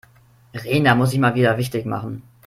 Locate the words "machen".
1.85-2.23